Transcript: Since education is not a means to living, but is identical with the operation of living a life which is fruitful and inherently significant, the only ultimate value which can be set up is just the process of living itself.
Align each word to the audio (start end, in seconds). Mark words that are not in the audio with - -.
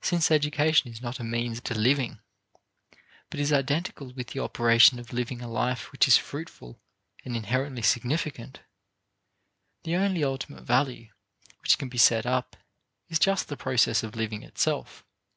Since 0.00 0.32
education 0.32 0.90
is 0.90 1.00
not 1.00 1.20
a 1.20 1.22
means 1.22 1.60
to 1.60 1.78
living, 1.78 2.18
but 3.30 3.38
is 3.38 3.52
identical 3.52 4.12
with 4.12 4.30
the 4.32 4.40
operation 4.40 4.98
of 4.98 5.12
living 5.12 5.40
a 5.42 5.46
life 5.46 5.92
which 5.92 6.08
is 6.08 6.16
fruitful 6.18 6.80
and 7.24 7.36
inherently 7.36 7.82
significant, 7.82 8.62
the 9.84 9.94
only 9.94 10.24
ultimate 10.24 10.64
value 10.64 11.10
which 11.62 11.78
can 11.78 11.88
be 11.88 11.98
set 11.98 12.26
up 12.26 12.56
is 13.08 13.20
just 13.20 13.46
the 13.46 13.56
process 13.56 14.02
of 14.02 14.16
living 14.16 14.42
itself. 14.42 15.04